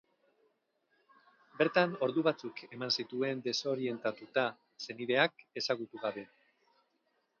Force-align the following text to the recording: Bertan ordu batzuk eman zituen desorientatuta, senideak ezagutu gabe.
Bertan 1.59 1.93
ordu 2.07 2.23
batzuk 2.27 2.63
eman 2.77 2.95
zituen 3.03 3.45
desorientatuta, 3.49 4.47
senideak 4.87 5.45
ezagutu 5.63 6.03
gabe. 6.09 6.25